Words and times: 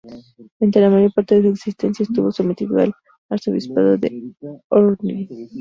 Durante 0.57 0.81
la 0.81 0.89
mayor 0.89 1.13
parte 1.13 1.35
de 1.35 1.43
su 1.43 1.49
existencia, 1.49 2.01
estuvo 2.01 2.31
sometido 2.31 2.79
al 2.79 2.91
arzobispado 3.29 3.97
de 3.97 4.33
Ohrid. 4.69 5.29